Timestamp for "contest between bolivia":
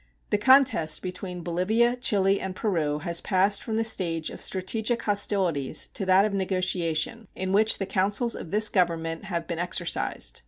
0.39-1.95